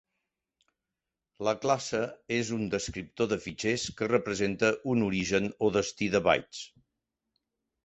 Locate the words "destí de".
5.79-6.25